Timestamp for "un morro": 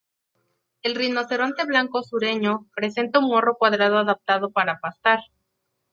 3.19-3.55